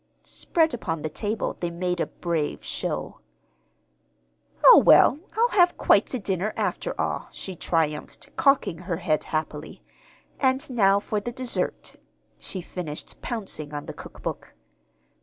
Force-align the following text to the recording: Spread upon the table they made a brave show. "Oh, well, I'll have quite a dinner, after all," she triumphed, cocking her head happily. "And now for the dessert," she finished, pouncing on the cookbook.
Spread 0.23 0.73
upon 0.73 1.03
the 1.03 1.11
table 1.11 1.53
they 1.59 1.69
made 1.69 1.99
a 2.01 2.07
brave 2.07 2.65
show. 2.65 3.19
"Oh, 4.65 4.79
well, 4.79 5.19
I'll 5.37 5.49
have 5.49 5.77
quite 5.77 6.11
a 6.15 6.17
dinner, 6.17 6.53
after 6.57 6.99
all," 6.99 7.27
she 7.31 7.55
triumphed, 7.55 8.35
cocking 8.35 8.79
her 8.79 8.97
head 8.97 9.25
happily. 9.25 9.83
"And 10.39 10.67
now 10.71 10.99
for 10.99 11.19
the 11.19 11.31
dessert," 11.31 11.97
she 12.39 12.61
finished, 12.61 13.21
pouncing 13.21 13.75
on 13.75 13.85
the 13.85 13.93
cookbook. 13.93 14.55